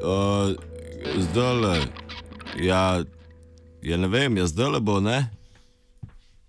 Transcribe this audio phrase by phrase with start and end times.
[0.00, 0.56] Uh,
[1.18, 1.76] zdaj le,
[2.56, 3.04] ja,
[3.82, 5.28] ja, ne vem, ja, zdaj le bo, ne?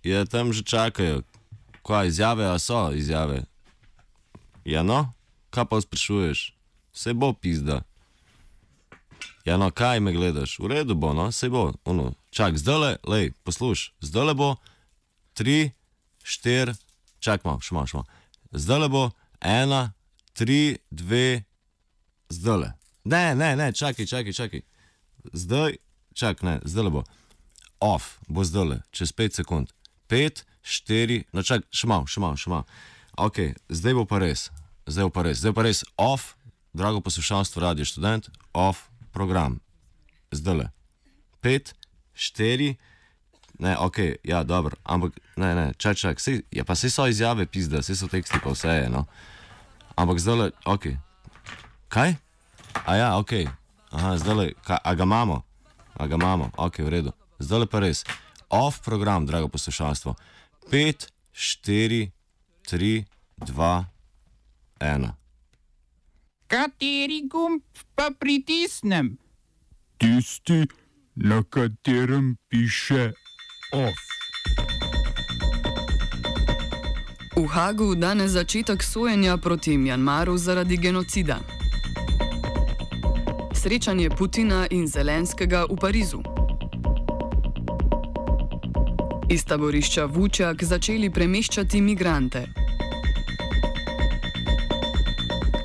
[0.04, 1.20] Ja, tam že čakajo.
[1.84, 3.44] Kaj izjave, a so izjave?
[4.64, 5.12] Ja, no,
[5.50, 6.54] kaj pa sprašuješ?
[6.92, 7.82] Se bo pizda.
[9.44, 10.58] Ja, no, kaj me gledaš?
[10.58, 11.72] V redu bo, no, se bo.
[11.84, 12.12] Ono.
[12.30, 14.54] Čak, zdaj le, lej, posluš, zdaj le bo
[15.36, 15.72] tri,
[16.24, 16.72] štiri,
[17.20, 18.04] čak malo, šmo, šmo.
[18.52, 19.10] Zdaj le bo
[19.40, 19.92] ena,
[20.32, 21.44] tri, dve,
[22.32, 22.70] zdaj le.
[23.04, 24.62] Ne, ne, ne, čakaj, čakaj, čakaj.
[25.32, 25.76] Zdaj,
[26.14, 27.04] čak, ne, zdaj bo.
[27.80, 29.72] Off, bo zdaj le, čez 5 sekund.
[30.08, 32.66] 5, 4, no čak, še malo, še malo, še malo.
[33.18, 34.50] Ok, zdaj bo pa res,
[34.86, 36.36] zdaj bo pa res, zdaj bo pa res off,
[36.72, 39.58] drago poslušalstvo, radio študent, off program.
[40.30, 40.66] Zdaj le.
[41.42, 41.74] 5,
[42.14, 42.76] 4,
[43.58, 47.46] ne, ok, ja, dobro, ampak ne, ne, čak, čak, sej, ja, pa se so izjave
[47.50, 49.04] pizda, se so teksti pa vse je, no.
[49.98, 50.94] Ampak zdaj le, ok.
[51.92, 52.14] Kaj?
[52.86, 53.32] A ja, ok.
[53.90, 54.52] Aha, zdaj le,
[54.84, 55.42] a ga imamo?
[55.94, 57.12] A ga imamo, ok, v redu.
[57.38, 58.04] Zdaj le pa res.
[58.48, 60.14] Off program, drago poslušalstvo.
[60.70, 62.10] 5, 4,
[62.68, 63.04] 3,
[63.38, 63.84] 2,
[64.80, 65.10] 1.
[66.46, 67.62] Kateri gumb
[67.94, 69.16] pa pritisnem?
[69.98, 70.66] Tisti,
[71.14, 73.12] na katerem piše
[73.72, 73.98] OF.
[77.36, 81.38] V Hagu danes začetek sojenja proti Mjanmaru zaradi genocida.
[83.62, 86.18] Srečanje Putina in Zelenskega v Parizu.
[89.30, 92.42] Iz taborišča Vučak začeli premeščati migrante.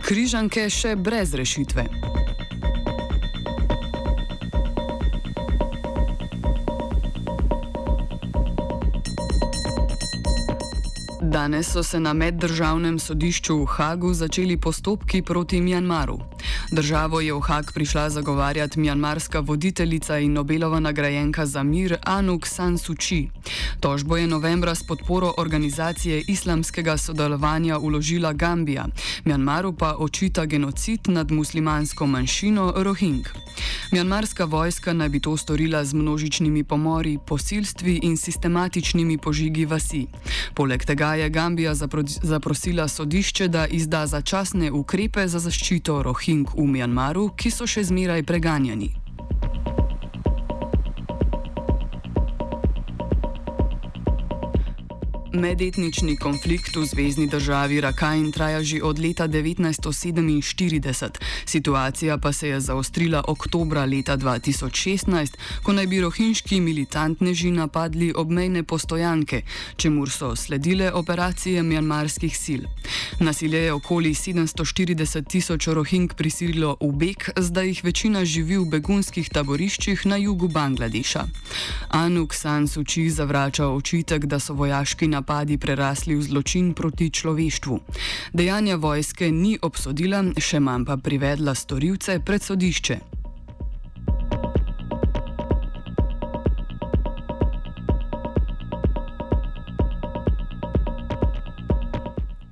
[0.06, 2.07] Križanke še brez rešitve.
[11.28, 16.20] Danes so se na meddržavnem sodišču v Hagu začeli postopki proti Mjanmaru.
[16.72, 22.78] Državo je v Hag prišla zagovarjati mjanmarska voditeljica in Nobelova nagrajenka za mir Anuk San
[22.78, 23.30] Suu Kyi.
[23.80, 28.86] Tožbo je novembra s podporo organizacije islamskega sodelovanja uložila Gambija,
[29.26, 33.28] Mjanmaru pa očita genocid nad muslimansko manjšino Rohing.
[33.92, 40.08] Mjanmarska vojska naj bi to storila z množičnimi pomori, posilstvi in sistematičnimi požigi vasi.
[40.54, 46.68] Poleg tega je Gambija zapro zaprosila sodišče, da izda začasne ukrepe za zaščito Rohing v
[46.68, 49.07] Mjanmaru, ki so še zmeraj preganjani.
[55.38, 61.10] Medetnični konflikt v zvezdni državi Rakhine traja že od leta 1947,
[61.46, 68.64] situacija pa se je zaostrila oktobra leta 2016, ko naj bi rohinjski militantneži napadli obmejne
[68.64, 69.42] postojanke,
[69.76, 72.62] čemur so sledile operacije mjanmarskih sil.
[73.20, 79.30] Nasilje je okoli 740 tisoč rohing prisililo v beg, zdaj jih večina živi v begunskih
[79.30, 81.28] taboriščih na jugu Bangladeša.
[81.90, 87.12] Anuk San Suu Kyi zavrača očitek, da so vojaški napadi napadi prerasli v zločin proti
[87.12, 87.76] človeštvu.
[88.32, 93.17] Dejanja vojske ni obsodila, še manj pa privedla storilce pred sodišče.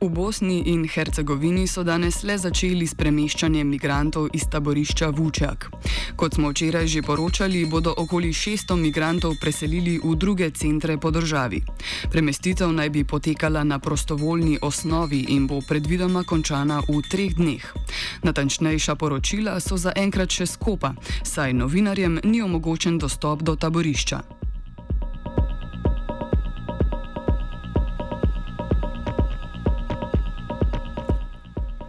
[0.06, 5.66] V Bosni in Hercegovini so danes le začeli s premeščanjem migrantov iz taborišča Vučak.
[6.14, 11.64] Kot smo včeraj že poročali, bodo okoli 600 migrantov preselili v druge centre po državi.
[12.14, 17.66] Premestitev naj bi potekala na prostovoljni osnovi in bo predvidoma končana v treh dneh.
[18.22, 20.94] Natančnejša poročila so zaenkrat še skopa,
[21.26, 24.35] saj novinarjem ni omogočen dostop do taborišča.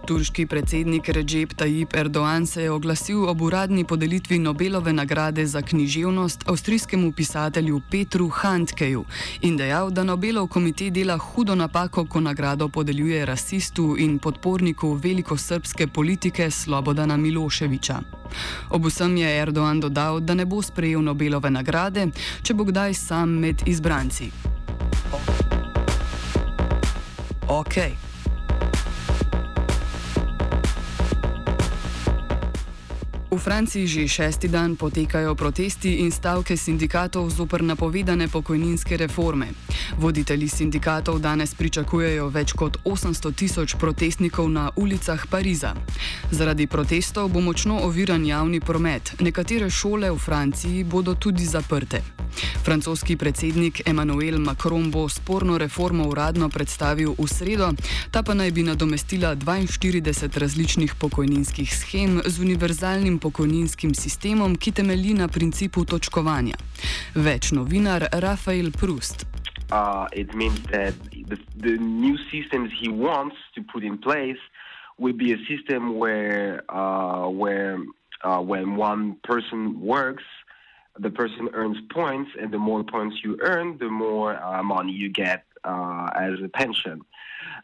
[0.07, 6.49] Turški predsednik Recep Tayyip Erdoğan se je oglasil ob uradni podelitvi Nobelove nagrade za književnost
[6.49, 9.05] avstrijskemu pisatelju Petru Handkeju
[9.41, 15.87] in dejal, da Nobelov komitej dela hudo napako, ko nagrado podeljuje rasistu in podporniku velikosrpske
[15.87, 18.01] politike Slobodana Miloševiča.
[18.71, 22.11] Ob vsem je Erdoğan dodal, da ne bo sprejel Nobelove nagrade,
[22.43, 24.31] če bo kdaj sam med izbranci.
[27.49, 28.16] Okay.
[33.27, 39.51] V Franciji že šesti dan potekajo protesti in stavke sindikatov zoper napovedane pokojninske reforme.
[39.99, 45.75] Voditelji sindikatov danes pričakujejo več kot 800 tisoč protestnikov na ulicah Pariza.
[46.31, 52.03] Zaradi protestov bo močno oviran javni promet, nekatere šole v Franciji bodo tudi zaprte.
[52.65, 57.73] Francoski predsednik Emmanuel Macron bo sporno reformo uradno predstavil v sredo,
[58.11, 65.15] ta pa naj bi nadomestila 42 različnih pokojninskih schem z univerzalnim pokojninskim sistemom, ki temelji
[65.15, 66.57] na principu točkovanja.
[67.15, 69.36] Več novinar Rafael Proust.
[69.71, 70.95] Uh, it means that
[71.29, 74.39] the, the new systems he wants to put in place
[74.99, 77.79] will be a system where uh, where
[78.23, 80.25] uh, when one person works,
[80.99, 85.11] the person earns points, and the more points you earn, the more uh, money you
[85.11, 87.03] get uh, as a pension.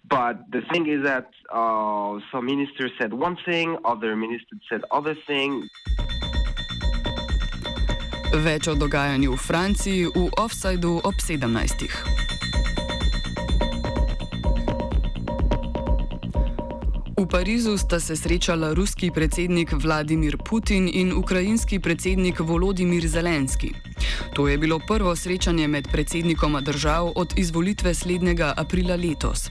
[0.04, 5.16] But the thing is that uh, some ministers said one thing, other ministers said other
[5.26, 5.68] thing.
[8.32, 11.84] Več o dogajanju v Franciji v Offsideu ob 17.
[17.12, 23.74] V Parizu sta se srečala ruski predsednik Vladimir Putin in ukrajinski predsednik Volodimir Zelenski.
[24.32, 29.50] To je bilo prvo srečanje med predsednikoma držav od izvolitve slednjega aprila letos.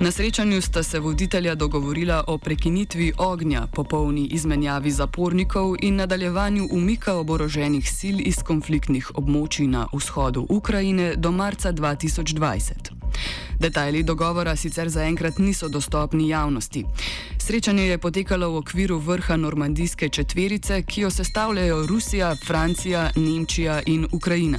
[0.00, 7.14] Na srečanju sta se voditelja dogovorila o prekinitvi ognja, popolni izmenjavi zapornikov in nadaljevanju umika
[7.14, 13.01] oboroženih sil iz konfliktnih območij na vzhodu Ukrajine do marca 2020.
[13.58, 16.84] Detajli dogovora sicer zaenkrat niso dostopni javnosti.
[17.38, 24.06] Srečanje je potekalo v okviru vrha normandijske četverice, ki jo sestavljajo Rusija, Francija, Nemčija in
[24.12, 24.58] Ukrajina.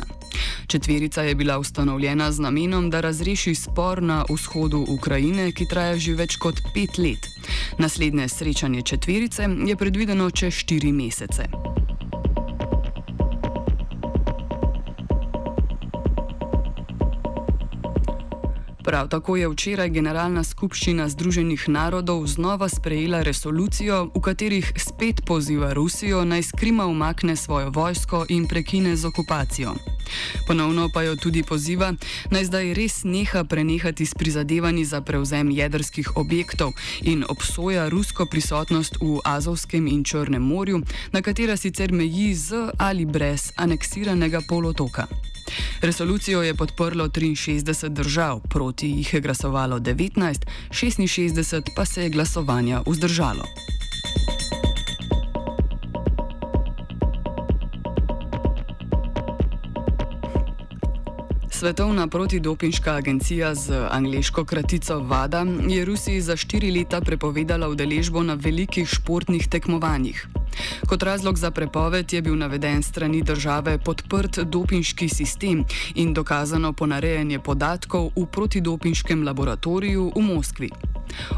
[0.67, 6.15] Četverica je bila ustanovljena z namenom, da razreši spor na vzhodu Ukrajine, ki traja že
[6.15, 7.29] več kot pet let.
[7.77, 11.82] Naslednje srečanje četverice je predvideno čez štiri mesece.
[18.83, 25.73] Prav tako je včeraj Generalna skupščina Združenih narodov znova sprejela resolucijo, v katerih spet poziva
[25.73, 29.75] Rusijo naj skrima umakne svojo vojsko in prekine z okupacijo.
[30.47, 31.93] Ponovno pa jo tudi poziva,
[32.31, 38.99] naj zdaj res neha prenehati s prizadevanji za prevzem jedrskih objektov in obsoja rusko prisotnost
[39.01, 40.81] v Azovskem in Črnem morju,
[41.11, 45.07] na katera sicer meji z ali brez aneksiranega polotoka.
[45.81, 52.81] Resolucijo je podprlo 63 držav, proti jih je glasovalo 19, 66 pa se je glasovanja
[52.87, 53.43] vzdržalo.
[61.63, 68.33] Svetovna protidopinška agencija z angliško kratico VADA je Rusiji za štiri leta prepovedala udeležbo na
[68.33, 70.27] velikih športnih tekmovanjih.
[70.87, 75.65] Kot razlog za prepoved je bil naveden strani države podprt dopinški sistem
[75.95, 80.69] in dokazano ponarejanje podatkov v protidopinškem laboratoriju v Moskvi.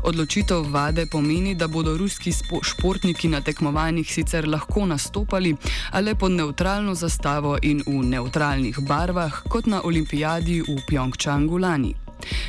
[0.03, 2.31] Odločitev vlade pomeni, da bodo ruski
[2.61, 5.55] športniki na tekmovanjih sicer lahko nastopali,
[5.91, 12.04] a le pod neutralno zastavo in v neutralnih barvah, kot na olimpijadi v Pjongčangu lani.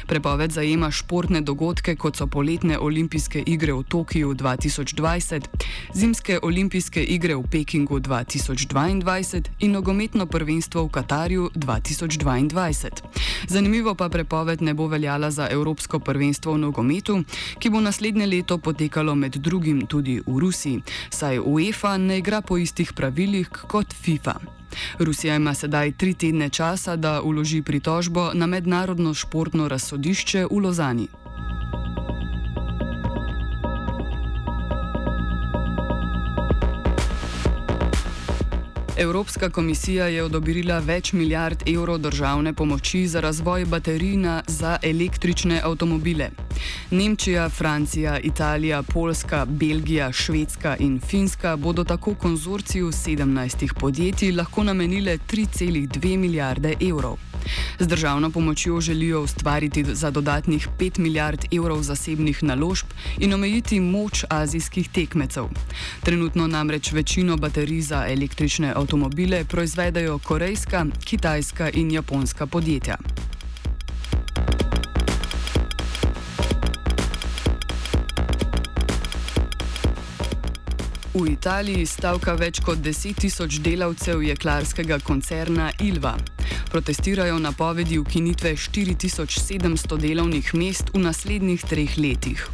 [0.06, 5.48] Prepoved zajema športne dogodke, kot so poletne olimpijske igre v Tokiu 2020,
[5.94, 12.90] zimske olimpijske igre v Pekingu 2022 in nogometno prvenstvo v Katarju 2022.
[13.48, 17.22] Zanimivo pa prepoved ne bo veljala za Evropsko prvenstvo v nogometu,
[17.58, 22.58] ki bo naslednje leto potekalo med drugim tudi v Rusiji, saj UEFA ne igra po
[22.58, 24.65] istih pravilih kot FIFA.
[24.98, 31.08] Rusija ima sedaj tri tedne časa, da uloži pritožbo na mednarodno športno razsodišče v Lozani.
[38.98, 46.31] Evropska komisija je odobrila več milijard evrov državne pomoči za razvoj baterij za električne avtomobile.
[46.91, 55.19] Nemčija, Francija, Italija, Poljska, Belgija, Švedska in Finska bodo tako konzorciju 17 podjetij lahko namenile
[55.19, 57.25] 3,2 milijarde evrov.
[57.79, 62.86] Z državno pomočjo želijo ustvariti za dodatnih 5 milijard evrov zasebnih naložb
[63.19, 65.44] in omejiti moč azijskih tekmecev.
[66.03, 72.96] Trenutno namreč večino baterij za električne avtomobile proizvedajo korejska, kitajska in japonska podjetja.
[81.17, 86.12] V Italiji stavka več kot 10 tisoč delavcev jeklarskega koncerna Ilva.
[86.70, 92.49] Protestirajo napovedi ukinitve 4700 delovnih mest v naslednjih treh letih.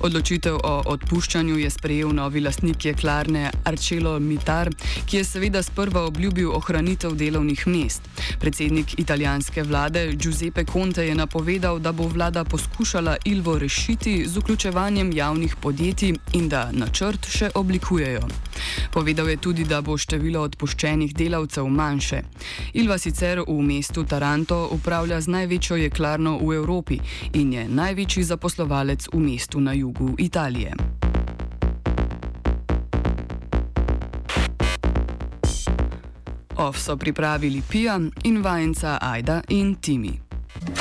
[0.00, 4.70] Odločitev o odpuščanju je sprejel novi lastnik jeklarne Arcelo Mitar,
[5.06, 8.08] ki je seveda sprva obljubil ohranitev delovnih mest.
[8.40, 15.12] Predsednik italijanske vlade Giuseppe Conte je napovedal, da bo vlada poskušala Ilvo rešiti z vključevanjem
[15.12, 18.47] javnih podjetij in da načrt še oblikujejo.
[18.90, 22.22] Povedal je tudi, da bo število odpuščenih delavcev manjše.
[22.74, 27.00] Ilva sicer v mestu Taranto upravlja z največjo jeklarno v Evropi
[27.32, 30.72] in je največji zaposlovalec v mestu na jugu Italije.
[36.58, 40.27] OF so pripravili Pija in vajenca Aida in Timi.